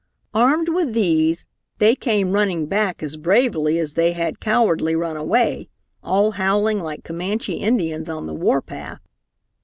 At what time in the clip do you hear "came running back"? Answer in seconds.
1.95-3.03